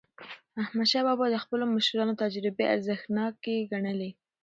احمدشاه 0.61 1.03
بابا 1.07 1.25
د 1.29 1.35
خپلو 1.43 1.63
مشرانو 1.75 2.13
تجربې 2.23 2.65
ارزښتناکې 2.75 3.55
ګڼلې. 3.71 4.11